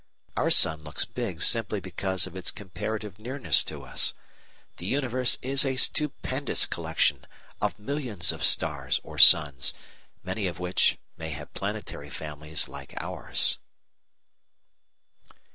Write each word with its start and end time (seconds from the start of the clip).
_Our 0.35 0.49
sun 0.49 0.81
looks 0.81 1.05
big 1.05 1.43
simply 1.43 1.79
because 1.79 2.25
of 2.25 2.35
its 2.35 2.49
comparative 2.49 3.19
nearness 3.19 3.63
to 3.65 3.83
us. 3.83 4.15
The 4.77 4.87
universe 4.87 5.37
is 5.43 5.63
a 5.63 5.75
stupendous 5.75 6.65
collection 6.65 7.27
of 7.61 7.77
millions 7.77 8.31
of 8.31 8.43
stars 8.43 8.99
or 9.03 9.19
suns, 9.19 9.75
many 10.23 10.47
of 10.47 10.57
which 10.57 10.97
may 11.17 11.29
have 11.29 11.53
planetary 11.53 12.09
families 12.09 12.67
like 12.67 12.95
ours. 12.97 13.59